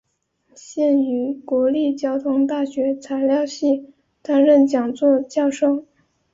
[0.55, 3.93] 现于国立交通大学材料系
[4.23, 5.85] 担任讲座教授。